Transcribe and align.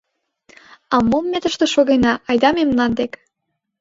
А 0.93 0.95
мом 1.09 1.25
ме 1.31 1.39
тыште 1.43 1.65
шогена, 1.73 2.13
айда 2.29 2.49
мемнан 2.57 2.91
дек! 2.99 3.11